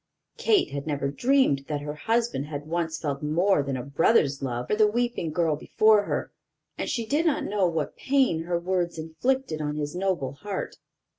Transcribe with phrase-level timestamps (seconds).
[0.37, 4.65] Kate had never dreamed that her husband had once felt more than a brother's love
[4.67, 6.31] for the weeping girl before her,
[6.75, 10.77] and she did not know what pain her words inflicted on his noble heart.